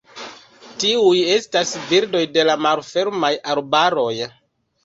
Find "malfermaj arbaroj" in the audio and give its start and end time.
2.65-4.11